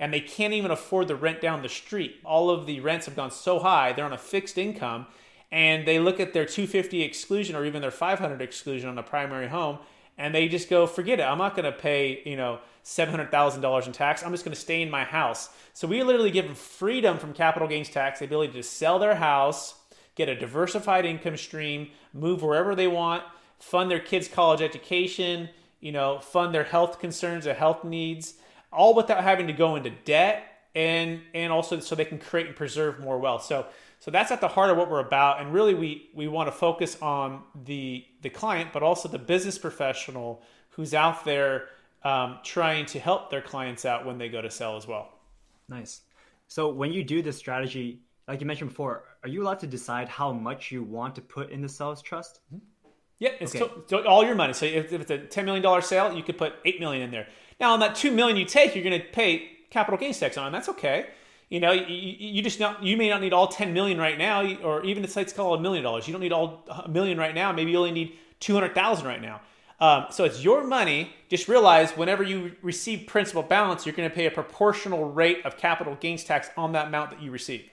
[0.00, 2.16] And they can't even afford the rent down the street.
[2.24, 5.06] All of the rents have gone so high, they're on a fixed income,
[5.52, 9.46] and they look at their 250 exclusion or even their 500 exclusion on a primary
[9.46, 9.78] home,
[10.18, 11.22] and they just go, forget it.
[11.22, 14.22] I'm not going to pay, you know, $700,000 in tax.
[14.22, 15.50] I'm just going to stay in my house.
[15.72, 19.14] So we literally give them freedom from capital gains tax, the ability to sell their
[19.14, 19.76] house,
[20.16, 23.22] get a diversified income stream, move wherever they want,
[23.60, 25.48] fund their kids' college education,
[25.80, 28.34] you know, fund their health concerns, their health needs,
[28.72, 32.54] all without having to go into debt and and also so they can create and
[32.54, 33.44] preserve more wealth.
[33.44, 33.66] So
[33.98, 36.52] so that's at the heart of what we're about and really we we want to
[36.52, 41.68] focus on the the client but also the business professional who's out there
[42.04, 45.10] um, trying to help their clients out when they go to sell as well.
[45.68, 46.02] Nice.
[46.46, 50.08] So when you do this strategy, like you mentioned before, are you allowed to decide
[50.08, 52.38] how much you want to put in the sales trust?
[52.54, 52.64] Mm-hmm.
[53.18, 53.74] Yeah, it's okay.
[53.88, 54.52] to, to all your money.
[54.52, 57.10] So if, if, it's a ten million dollar sale, you could put eight million in
[57.10, 57.26] there.
[57.58, 60.52] Now on that two million you take, you're going to pay capital gains tax on,
[60.52, 61.06] that's okay.
[61.48, 64.44] You know, you, you just not, you may not need all ten million right now,
[64.62, 66.06] or even the site's called a million dollars.
[66.06, 67.52] You don't need all a million right now.
[67.52, 69.40] Maybe you only need two hundred thousand right now.
[69.80, 71.12] Um, so it's your money.
[71.28, 75.56] Just realize whenever you receive principal balance, you're going to pay a proportional rate of
[75.56, 77.70] capital gains tax on that amount that you receive.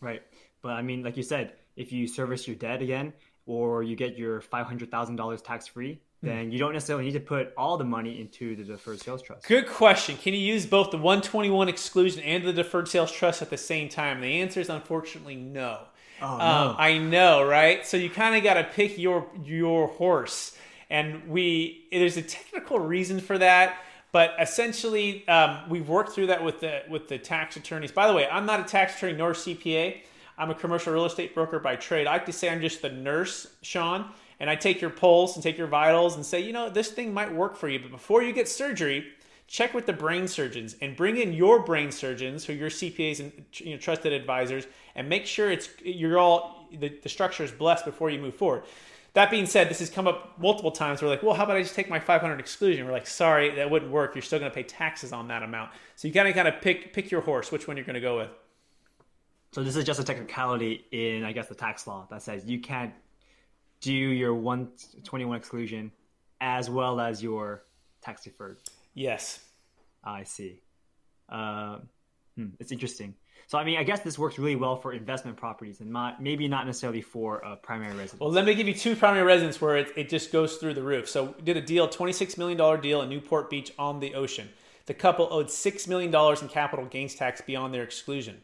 [0.00, 0.22] Right.
[0.62, 3.12] But I mean, like you said, if you service your debt again,
[3.46, 6.00] or you get your $500,000 tax free.
[6.26, 9.46] Then you don't necessarily need to put all the money into the deferred sales trust.
[9.46, 10.16] Good question.
[10.16, 13.88] Can you use both the 121 exclusion and the deferred sales trust at the same
[13.88, 14.20] time?
[14.20, 15.80] The answer is unfortunately no.
[16.22, 16.44] Oh, no.
[16.44, 17.84] Um, I know, right?
[17.86, 20.56] So you kind of got to pick your your horse
[20.90, 23.78] and we there's a technical reason for that
[24.12, 28.12] but essentially um, we've worked through that with the with the tax attorneys by the
[28.12, 30.00] way i'm not a tax attorney nor cpa
[30.38, 32.90] i'm a commercial real estate broker by trade i like to say i'm just the
[32.90, 34.08] nurse sean
[34.40, 37.12] and i take your pulse and take your vitals and say you know this thing
[37.12, 39.06] might work for you but before you get surgery
[39.46, 43.20] check with the brain surgeons and bring in your brain surgeons who are your cpas
[43.20, 47.52] and you know, trusted advisors and make sure it's you're all the, the structure is
[47.52, 48.64] blessed before you move forward.
[49.12, 51.00] That being said, this has come up multiple times.
[51.00, 52.84] We're like, well, how about I just take my 500 exclusion?
[52.84, 54.16] We're like, sorry, that wouldn't work.
[54.16, 55.70] You're still going to pay taxes on that amount.
[55.94, 58.00] So you got to kind of pick pick your horse, which one you're going to
[58.00, 58.30] go with.
[59.52, 62.60] So this is just a technicality in, I guess, the tax law that says you
[62.60, 62.92] can't
[63.84, 65.92] do your 121 exclusion
[66.40, 67.64] as well as your
[68.02, 68.58] tax deferred.
[68.94, 69.40] Yes.
[70.02, 70.60] I see.
[71.28, 71.78] Uh,
[72.36, 73.14] hmm, it's interesting.
[73.46, 76.48] So, I mean, I guess this works really well for investment properties and not, maybe
[76.48, 78.20] not necessarily for uh, primary residence.
[78.20, 80.82] Well, let me give you two primary residents where it, it just goes through the
[80.82, 81.08] roof.
[81.08, 84.48] So, we did a deal, $26 million deal in Newport Beach on the ocean.
[84.86, 88.40] The couple owed $6 million in capital gains tax beyond their exclusion.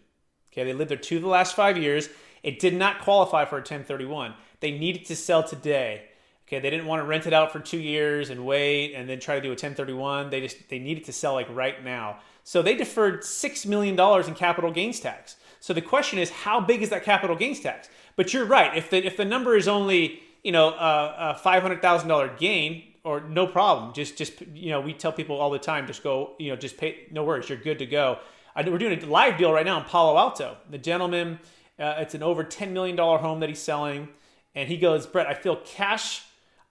[0.52, 2.08] Okay, they lived there two of the last five years.
[2.42, 4.34] It did not qualify for a 1031.
[4.60, 6.04] They needed to sell today.
[6.46, 9.20] Okay, they didn't want to rent it out for two years and wait and then
[9.20, 10.30] try to do a 1031.
[10.30, 12.18] They just they needed to sell like right now.
[12.42, 15.36] So they deferred $6 million in capital gains tax.
[15.60, 17.88] So the question is, how big is that capital gains tax?
[18.16, 18.76] But you're right.
[18.76, 23.46] If the, if the number is only, you know, a, a $500,000 gain, or no
[23.46, 26.56] problem, just, just, you know, we tell people all the time, just go, you know,
[26.56, 28.18] just pay, no worries, you're good to go.
[28.54, 30.56] I, we're doing a live deal right now in Palo Alto.
[30.68, 31.38] The gentleman,
[31.78, 34.08] uh, it's an over $10 million home that he's selling.
[34.54, 36.22] And he goes, Brett, I feel cash,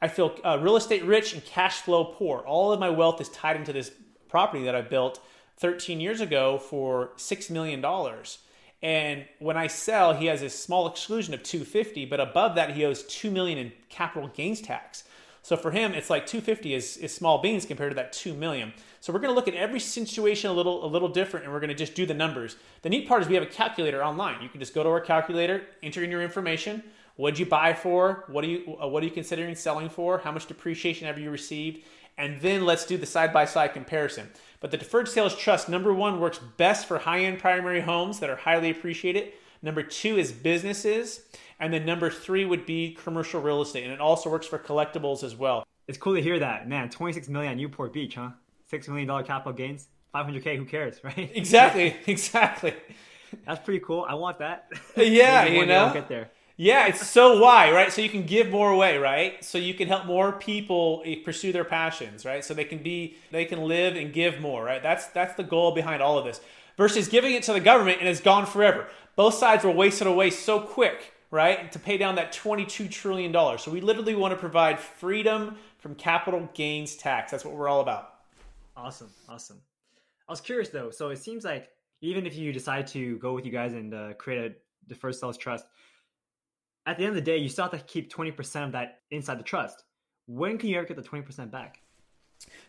[0.01, 2.39] I feel uh, real estate rich and cash flow poor.
[2.39, 3.91] All of my wealth is tied into this
[4.27, 5.19] property that I built
[5.57, 7.83] 13 years ago for $6 million.
[8.81, 12.85] And when I sell, he has a small exclusion of 250, but above that he
[12.85, 15.03] owes 2 million in capital gains tax.
[15.41, 18.73] So for him, it's like 250 is, is small beans compared to that 2 million.
[19.01, 21.61] So we're going to look at every situation a little a little different, and we're
[21.61, 22.57] going to just do the numbers.
[22.81, 24.41] The neat part is we have a calculator online.
[24.41, 26.83] You can just go to our calculator, enter in your information.
[27.19, 28.23] What did you buy for?
[28.27, 30.19] What are you uh, what are you considering selling for?
[30.19, 31.83] How much depreciation have you received?
[32.17, 34.29] And then let's do the side by side comparison.
[34.61, 38.29] But the deferred sales trust, number one, works best for high end primary homes that
[38.29, 39.33] are highly appreciated.
[39.61, 41.23] Number two is businesses.
[41.59, 43.83] And then number three would be commercial real estate.
[43.83, 45.65] And it also works for collectibles as well.
[45.89, 46.69] It's cool to hear that.
[46.69, 48.29] Man, 26 million on Newport Beach, huh?
[48.71, 51.29] $6 million capital gains, 500K, who cares, right?
[51.33, 52.75] Exactly, exactly.
[53.45, 54.05] That's pretty cool.
[54.07, 54.71] I want that.
[54.95, 55.91] Yeah, you know.
[55.93, 56.29] get there.
[56.61, 57.89] Yeah, it's so why, right?
[57.89, 59.41] So you can give more away, right?
[59.45, 62.43] So you can help more people pursue their passions, right?
[62.43, 64.83] So they can be they can live and give more, right?
[64.83, 66.41] That's that's the goal behind all of this.
[66.75, 68.87] Versus giving it to the government and it's gone forever.
[69.15, 71.71] Both sides were wasted away so quick, right?
[71.71, 73.61] To pay down that 22 trillion dollars.
[73.61, 77.31] So we literally want to provide freedom from capital gains tax.
[77.31, 78.15] That's what we're all about.
[78.75, 79.11] Awesome.
[79.29, 79.61] Awesome.
[80.27, 80.91] I was curious though.
[80.91, 81.69] So it seems like
[82.01, 84.55] even if you decide to go with you guys and uh, create a
[84.89, 85.65] deferred sales trust,
[86.89, 89.37] at the end of the day, you still have to keep 20% of that inside
[89.37, 89.83] the trust.
[90.25, 91.81] When can you ever get the 20% back?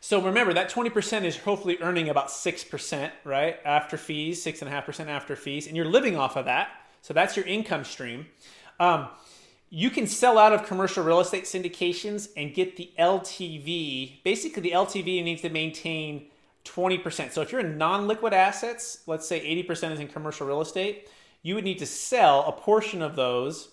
[0.00, 3.56] So remember that 20% is hopefully earning about 6%, right?
[3.64, 6.68] After fees, 6.5% after fees, and you're living off of that.
[7.00, 8.26] So that's your income stream.
[8.78, 9.08] Um,
[9.70, 14.22] you can sell out of commercial real estate syndications and get the LTV.
[14.22, 16.26] Basically, the LTV needs to maintain
[16.66, 17.32] 20%.
[17.32, 21.08] So if you're in non liquid assets, let's say 80% is in commercial real estate,
[21.42, 23.70] you would need to sell a portion of those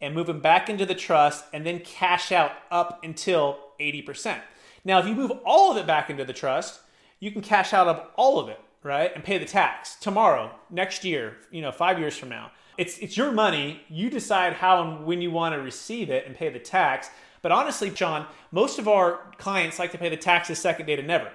[0.00, 4.40] and move them back into the trust and then cash out up until 80%.
[4.84, 6.80] Now, if you move all of it back into the trust,
[7.18, 9.12] you can cash out of all of it, right?
[9.14, 12.50] And pay the tax tomorrow, next year, you know, 5 years from now.
[12.78, 13.82] It's it's your money.
[13.90, 17.10] You decide how and when you want to receive it and pay the tax.
[17.42, 21.02] But honestly, John, most of our clients like to pay the taxes second day to
[21.02, 21.30] never.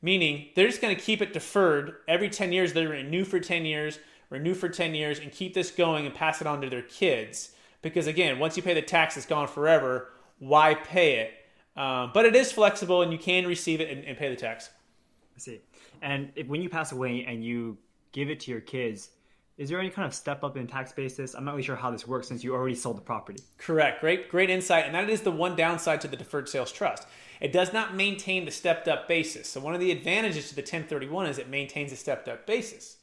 [0.00, 2.72] Meaning, they're just going to keep it deferred every 10 years.
[2.72, 3.98] They renew for 10 years,
[4.30, 7.50] renew for 10 years, and keep this going and pass it on to their kids
[7.82, 10.10] because again, once you pay the tax, it's gone forever.
[10.38, 11.32] Why pay it?
[11.80, 14.70] Um, but it is flexible, and you can receive it and, and pay the tax.
[15.36, 15.60] I see.
[16.02, 17.78] And if, when you pass away and you
[18.12, 19.10] give it to your kids,
[19.58, 21.34] is there any kind of step up in tax basis?
[21.34, 23.42] I'm not really sure how this works since you already sold the property.
[23.58, 24.00] Correct.
[24.00, 24.86] Great, great insight.
[24.86, 27.08] And that is the one downside to the deferred sales trust.
[27.40, 29.48] It does not maintain the stepped up basis.
[29.48, 32.98] So one of the advantages to the 1031 is it maintains a stepped up basis.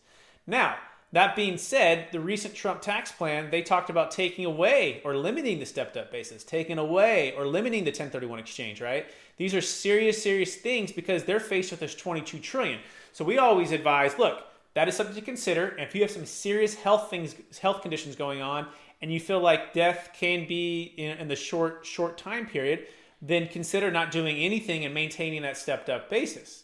[0.47, 0.77] Now,
[1.11, 5.59] that being said, the recent Trump tax plan, they talked about taking away or limiting
[5.59, 9.05] the stepped up basis, taking away or limiting the 1031 exchange, right?
[9.37, 12.79] These are serious, serious things because they're faced with this 22 trillion.
[13.13, 15.67] So we always advise, look, that is something to consider.
[15.67, 18.67] And if you have some serious health things, health conditions going on,
[19.01, 22.87] and you feel like death can be in, in the short, short time period,
[23.21, 26.63] then consider not doing anything and maintaining that stepped up basis.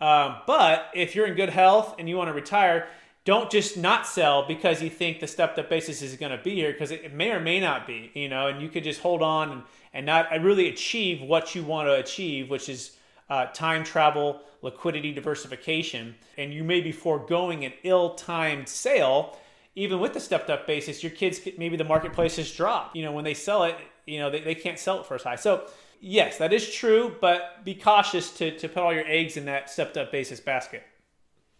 [0.00, 2.88] Um, but if you're in good health and you want to retire,
[3.26, 6.54] don't just not sell because you think the stepped up basis is going to be
[6.54, 9.20] here because it may or may not be, you know, and you could just hold
[9.20, 9.62] on and,
[9.92, 12.96] and not really achieve what you want to achieve, which is
[13.28, 19.36] uh, time travel, liquidity diversification, and you may be foregoing an ill timed sale
[19.76, 22.96] even with the stepped up basis, your kids maybe the marketplace has dropped.
[22.96, 25.22] You know, when they sell it, you know they, they can't sell it for as
[25.22, 25.36] high.
[25.36, 25.66] So
[26.00, 29.70] yes, that is true, but be cautious to to put all your eggs in that
[29.70, 30.82] stepped up basis basket.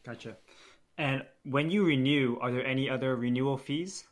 [0.03, 0.37] Gotcha.
[0.99, 4.05] And when you renew, are there any other renewal fees?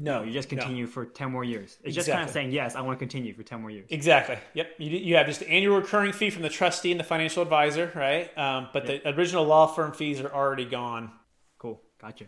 [0.00, 0.90] No, you just continue no.
[0.90, 1.76] for 10 more years.
[1.82, 1.94] It's exactly.
[1.94, 3.88] just kind of saying, yes, I want to continue for 10 more years.
[3.90, 4.38] Exactly.
[4.54, 4.74] Yep.
[4.78, 7.90] You, you have just an annual recurring fee from the trustee and the financial advisor,
[7.96, 8.36] right?
[8.38, 9.02] Um, but yep.
[9.02, 11.10] the original law firm fees are already gone.
[11.58, 11.80] Cool.
[12.00, 12.26] Gotcha.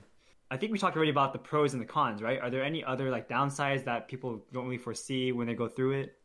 [0.50, 2.40] I think we talked already about the pros and the cons, right?
[2.40, 5.92] Are there any other like downsides that people don't really foresee when they go through
[5.92, 6.16] it?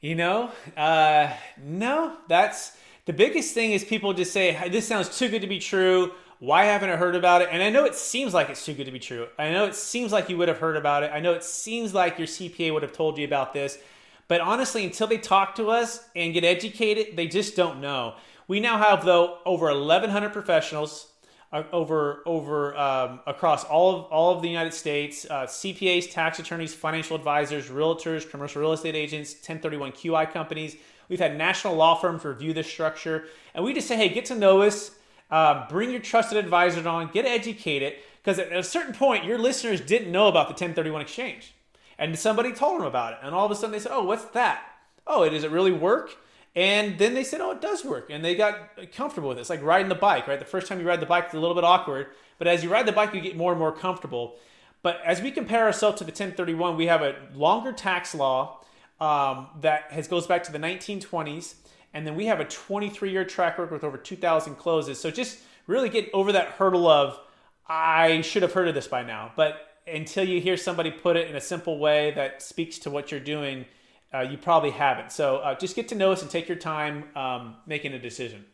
[0.00, 1.30] You know, uh,
[1.62, 5.58] no, that's the biggest thing is people just say, this sounds too good to be
[5.58, 7.48] true why haven't I heard about it?
[7.50, 9.28] And I know it seems like it's too good to be true.
[9.38, 11.10] I know it seems like you would have heard about it.
[11.12, 13.78] I know it seems like your CPA would have told you about this.
[14.26, 18.14] But honestly, until they talk to us and get educated, they just don't know.
[18.48, 21.08] We now have though over 1,100 professionals
[21.52, 26.38] uh, over over um, across all of all of the United States, uh, CPAs, tax
[26.38, 30.76] attorneys, financial advisors, realtors, commercial real estate agents, 1031 QI companies.
[31.08, 34.34] We've had national law firms review this structure, and we just say, hey, get to
[34.34, 34.90] know us
[35.30, 39.80] uh, bring your trusted advisors on, get educated, because at a certain point, your listeners
[39.80, 41.54] didn't know about the 1031 exchange.
[41.98, 43.18] And somebody told them about it.
[43.22, 44.64] And all of a sudden they said, oh, what's that?
[45.06, 46.16] Oh, does it really work?
[46.56, 48.08] And then they said, oh, it does work.
[48.10, 49.42] And they got comfortable with it.
[49.42, 50.38] It's like riding the bike, right?
[50.38, 52.08] The first time you ride the bike, it's a little bit awkward.
[52.38, 54.36] But as you ride the bike, you get more and more comfortable.
[54.82, 58.60] But as we compare ourselves to the 1031, we have a longer tax law
[59.00, 61.54] um, that has goes back to the 1920s.
[61.94, 65.00] And then we have a 23 year track record with over 2,000 closes.
[65.00, 67.18] So just really get over that hurdle of,
[67.66, 69.32] I should have heard of this by now.
[69.36, 73.10] But until you hear somebody put it in a simple way that speaks to what
[73.10, 73.64] you're doing,
[74.12, 75.12] uh, you probably haven't.
[75.12, 78.44] So uh, just get to know us and take your time um, making a decision.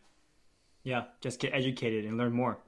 [0.83, 2.59] Yeah, just get educated and learn more.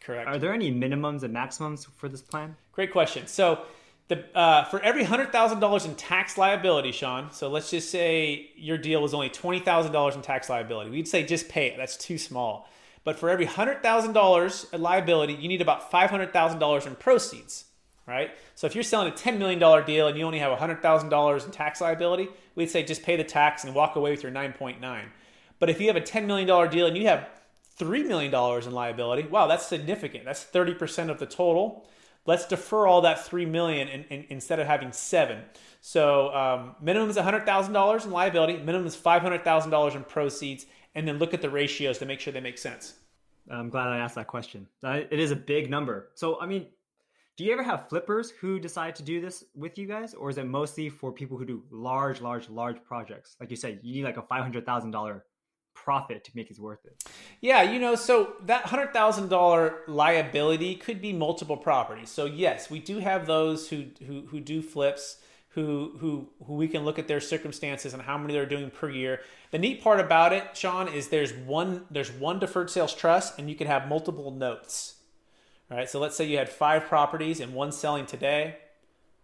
[0.00, 0.28] Correct.
[0.28, 2.56] Are there any minimums and maximums for this plan?
[2.72, 3.26] Great question.
[3.26, 3.64] So
[4.12, 9.00] the, uh, for every $100,000 in tax liability, Sean, so let's just say your deal
[9.00, 10.90] was only $20,000 in tax liability.
[10.90, 11.78] We'd say just pay it.
[11.78, 12.68] That's too small.
[13.04, 17.64] But for every $100,000 in liability, you need about $500,000 in proceeds,
[18.06, 18.30] right?
[18.54, 21.80] So if you're selling a $10 million deal and you only have $100,000 in tax
[21.80, 25.04] liability, we'd say just pay the tax and walk away with your 9.9.
[25.58, 27.28] But if you have a $10 million deal and you have
[27.78, 30.26] $3 million in liability, wow, that's significant.
[30.26, 31.86] That's 30% of the total
[32.26, 35.42] let's defer all that three million in, in, instead of having seven.
[35.80, 39.94] So um, minimum is hundred thousand dollars in liability, minimum is five hundred thousand dollars
[39.94, 42.94] in proceeds, and then look at the ratios to make sure they make sense.
[43.50, 44.68] I'm glad I asked that question.
[44.82, 46.10] It is a big number.
[46.14, 46.66] So I mean,
[47.36, 50.38] do you ever have flippers who decide to do this with you guys, or is
[50.38, 53.36] it mostly for people who do large, large, large projects?
[53.40, 55.24] Like you said, you need like a five hundred thousand dollar
[55.74, 57.04] profit to make it worth it.
[57.40, 62.10] Yeah, you know, so that hundred thousand dollar liability could be multiple properties.
[62.10, 65.18] So yes, we do have those who who who do flips.
[65.54, 68.88] Who, who who we can look at their circumstances and how many they're doing per
[68.88, 69.20] year.
[69.50, 73.50] The neat part about it, Sean, is there's one there's one deferred sales trust, and
[73.50, 74.94] you can have multiple notes.
[75.70, 78.56] All right, so let's say you had five properties and one selling today,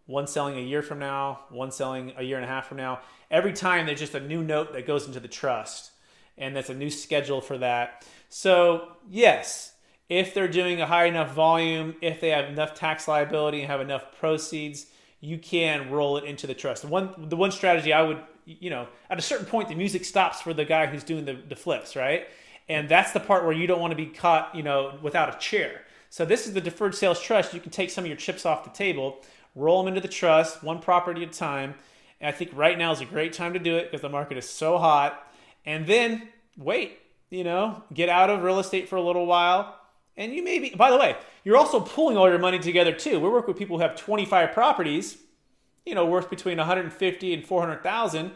[0.05, 3.01] one selling a year from now, one selling a year and a half from now.
[3.31, 5.93] Every time there's just a new note that goes into the trust
[6.39, 8.07] and that's a new schedule for that.
[8.29, 9.73] So, yes,
[10.09, 13.81] if they're doing a high enough volume, if they have enough tax liability and have
[13.81, 14.87] enough proceeds,
[15.21, 16.83] you can roll it into the trust.
[16.83, 20.05] The one, the one strategy I would, you know, at a certain point, the music
[20.05, 22.29] stops for the guy who's doing the, the flips, right?
[22.69, 25.39] And that's the part where you don't want to be caught, you know, without a
[25.39, 25.83] chair.
[26.11, 27.53] So this is the deferred sales trust.
[27.53, 29.21] You can take some of your chips off the table,
[29.55, 31.75] roll them into the trust, one property at a time.
[32.21, 34.39] And I think right now is a great time to do it because the market
[34.39, 35.28] is so hot
[35.69, 36.27] and then
[36.57, 39.79] wait, you know, get out of real estate for a little while.
[40.17, 43.21] And you maybe, by the way, you're also pulling all your money together too.
[43.21, 45.19] We work with people who have 25 properties,
[45.85, 48.31] you know, worth between 150 and 400,000.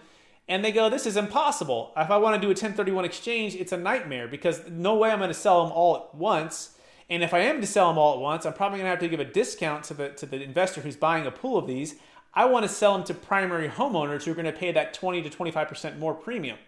[0.46, 1.94] And they go, this is impossible.
[1.96, 5.18] If I want to do a 1031 exchange, it's a nightmare because no way I'm
[5.18, 6.76] going to sell them all at once.
[7.08, 9.00] And if I am to sell them all at once, I'm probably going to have
[9.00, 11.94] to give a discount to the, to the investor who's buying a pool of these.
[12.34, 15.22] I want to sell them to primary homeowners who are going to pay that 20
[15.22, 16.58] to 25% more premium.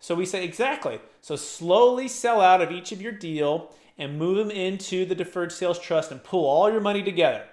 [0.00, 1.00] So we say exactly.
[1.20, 5.52] So slowly sell out of each of your deal and move them into the deferred
[5.52, 7.44] sales trust and pull all your money together.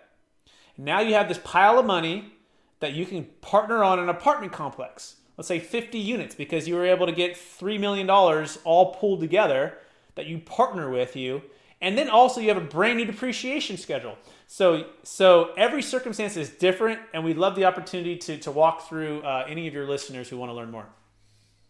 [0.77, 2.33] Now you have this pile of money
[2.79, 5.15] that you can partner on an apartment complex.
[5.37, 9.77] Let's say 50 units because you were able to get $3 million all pulled together
[10.15, 11.41] that you partner with you.
[11.81, 14.17] And then also you have a brand new depreciation schedule.
[14.47, 19.21] So, so every circumstance is different, and we'd love the opportunity to, to walk through
[19.23, 20.87] uh, any of your listeners who want to learn more.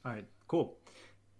[0.05, 0.25] All right.
[0.47, 0.75] Cool.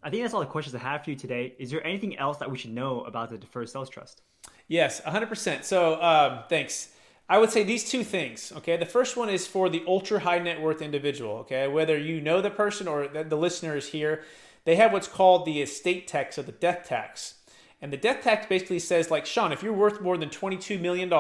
[0.03, 1.56] I think that's all the questions I have for you today.
[1.58, 4.22] Is there anything else that we should know about the deferred sales trust?
[4.68, 5.64] Yes, 100%.
[5.64, 6.89] So um, thanks.
[7.28, 8.53] I would say these two things.
[8.58, 11.38] Okay, the first one is for the ultra high net worth individual.
[11.38, 14.24] Okay, whether you know the person or the, the listener is here,
[14.64, 17.36] they have what's called the estate tax or the death tax.
[17.82, 21.12] And the death tax basically says, like Sean, if you're worth more than $22 million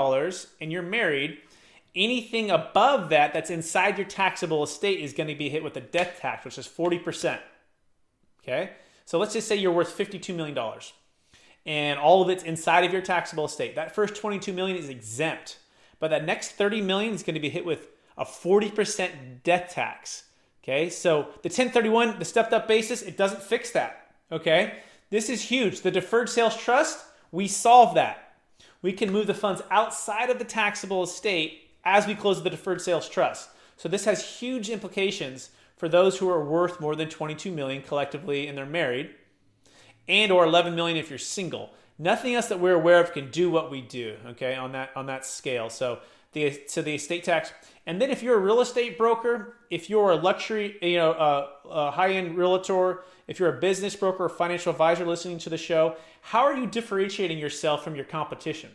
[0.61, 1.39] and you're married,
[1.95, 5.81] anything above that that's inside your taxable estate is going to be hit with a
[5.81, 7.39] death tax, which is 40%.
[8.45, 8.71] Okay?
[9.05, 10.57] So let's just say you're worth $52 million
[11.65, 13.75] and all of it's inside of your taxable estate.
[13.75, 15.57] That first 22 million is exempt,
[15.99, 17.87] but that next 30 million is going to be hit with
[18.17, 20.25] a 40% death tax.
[20.63, 20.89] Okay?
[20.89, 24.11] So the 1031, the stepped up basis, it doesn't fix that.
[24.31, 24.79] Okay?
[25.09, 25.81] This is huge.
[25.81, 28.33] The deferred sales trust, we solve that.
[28.81, 32.81] We can move the funds outside of the taxable estate as we close the deferred
[32.81, 33.49] sales trust.
[33.77, 38.47] So this has huge implications for those who are worth more than 22 million collectively
[38.47, 39.11] and they're married
[40.07, 41.73] and or 11 million if you're single.
[41.97, 45.05] Nothing else that we're aware of can do what we do, okay, on that on
[45.05, 45.69] that scale.
[45.69, 45.99] So
[46.33, 47.51] the so the estate tax
[47.85, 51.47] and then if you're a real estate broker, if you're a luxury, you know, uh,
[51.69, 55.95] a high-end realtor, if you're a business broker or financial advisor listening to the show,
[56.21, 58.71] how are you differentiating yourself from your competition?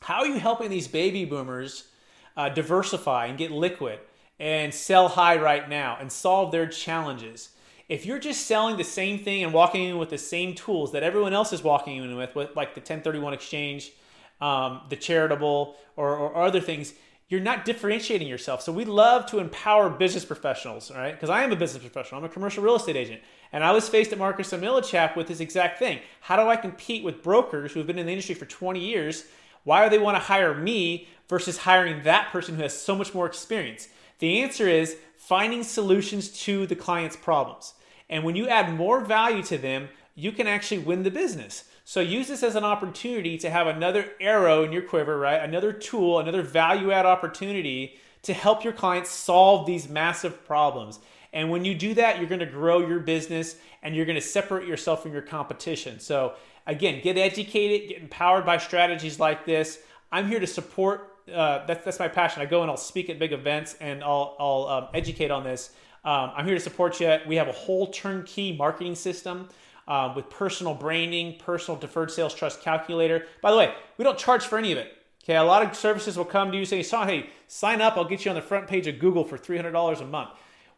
[0.00, 1.88] How are you helping these baby boomers
[2.36, 3.98] uh, diversify and get liquid
[4.38, 7.50] and sell high right now and solve their challenges.
[7.88, 11.02] If you're just selling the same thing and walking in with the same tools that
[11.02, 13.92] everyone else is walking in with, with like the 1031 exchange,
[14.40, 16.94] um, the charitable, or, or other things,
[17.28, 18.62] you're not differentiating yourself.
[18.62, 21.12] So we love to empower business professionals, right?
[21.12, 22.18] Because I am a business professional.
[22.18, 23.22] I'm a commercial real estate agent.
[23.52, 26.00] And I was faced at Marcus and Millichap with this exact thing.
[26.20, 29.24] How do I compete with brokers who have been in the industry for 20 years
[29.64, 33.14] why do they want to hire me versus hiring that person who has so much
[33.14, 33.88] more experience?
[34.22, 37.74] The answer is finding solutions to the client's problems.
[38.08, 41.64] And when you add more value to them, you can actually win the business.
[41.84, 45.42] So use this as an opportunity to have another arrow in your quiver, right?
[45.42, 51.00] Another tool, another value add opportunity to help your clients solve these massive problems.
[51.32, 54.22] And when you do that, you're going to grow your business and you're going to
[54.22, 55.98] separate yourself from your competition.
[55.98, 56.34] So
[56.66, 59.80] Again, get educated, get empowered by strategies like this.
[60.12, 61.11] I'm here to support.
[61.32, 62.42] Uh, that's that's my passion.
[62.42, 65.70] I go and I'll speak at big events and I'll I'll um, educate on this.
[66.04, 67.16] Um, I'm here to support you.
[67.26, 69.48] We have a whole turnkey marketing system
[69.86, 73.26] um, with personal branding, personal deferred sales trust calculator.
[73.40, 74.96] By the way, we don't charge for any of it.
[75.22, 77.96] Okay, a lot of services will come to you say, "Hey, sign up.
[77.96, 80.30] I'll get you on the front page of Google for $300 a month."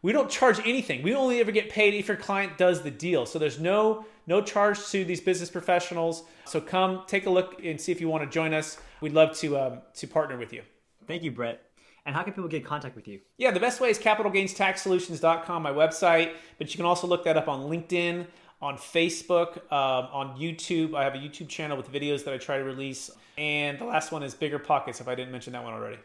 [0.02, 1.02] We don't charge anything.
[1.02, 3.24] We only ever get paid if your client does the deal.
[3.24, 6.24] So there's no no charge to these business professionals.
[6.44, 8.78] So come take a look and see if you want to join us.
[9.00, 10.62] We'd love to um, to partner with you.
[11.06, 11.62] Thank you, Brett.
[12.06, 13.20] And how can people get in contact with you?
[13.38, 16.34] Yeah, the best way is capitalgainstaxsolutions.com, my website.
[16.58, 18.26] But you can also look that up on LinkedIn,
[18.60, 20.94] on Facebook, um, on YouTube.
[20.94, 23.10] I have a YouTube channel with videos that I try to release.
[23.38, 25.98] And the last one is Bigger Pockets, if I didn't mention that one already.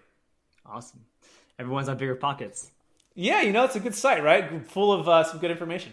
[0.66, 1.02] Awesome.
[1.58, 2.72] Everyone's on Bigger Pockets.
[3.16, 4.66] Yeah, you know, it's a good site, right?
[4.68, 5.92] Full of uh, some good information.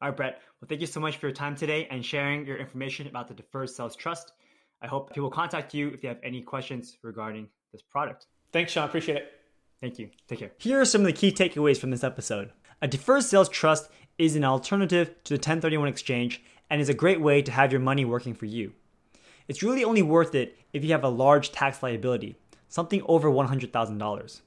[0.00, 0.04] Yep.
[0.04, 0.42] All right, Brett.
[0.60, 3.34] Well, thank you so much for your time today and sharing your information about the
[3.34, 4.32] Deferred Sales Trust.
[4.80, 8.26] I hope people contact you if they have any questions regarding this product.
[8.52, 8.84] Thanks, Sean.
[8.84, 9.32] Appreciate it.
[9.80, 10.10] Thank you.
[10.28, 10.50] Take care.
[10.58, 12.50] Here are some of the key takeaways from this episode.
[12.80, 17.20] A deferred sales trust is an alternative to the 1031 exchange and is a great
[17.20, 18.72] way to have your money working for you.
[19.48, 22.36] It's really only worth it if you have a large tax liability,
[22.68, 24.40] something over $100,000.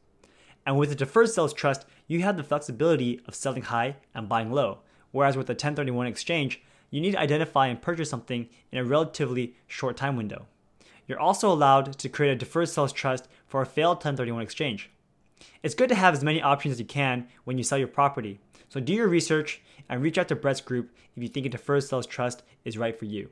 [0.66, 4.52] And with a deferred sales trust, you have the flexibility of selling high and buying
[4.52, 4.80] low.
[5.12, 9.56] Whereas with a 1031 exchange, you need to identify and purchase something in a relatively
[9.68, 10.48] short time window.
[11.08, 14.90] You're also allowed to create a deferred sales trust for a failed 1031 exchange.
[15.64, 18.40] It's good to have as many options as you can when you sell your property.
[18.70, 21.84] So do your research and reach out to Brett's group if you think a deferred
[21.84, 23.30] sales trust is right for you.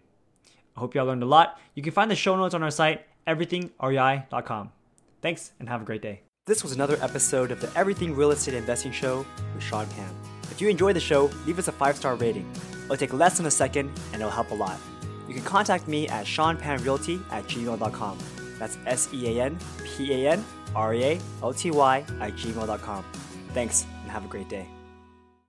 [0.75, 1.59] I hope you all learned a lot.
[1.75, 4.71] You can find the show notes on our site, everythingrei.com.
[5.21, 6.21] Thanks and have a great day.
[6.45, 10.28] This was another episode of the Everything Real Estate Investing Show with Sean Pan.
[10.59, 12.45] If you enjoyed the show, leave us a five star rating.
[12.83, 14.77] It'll take less than a second and it'll help a lot.
[15.25, 18.17] You can contact me at seanpanrealty at gmail.com.
[18.57, 20.43] That's S E A N P A N
[20.75, 23.05] R E A L T Y at gmail.com.
[23.53, 24.67] Thanks and have a great day.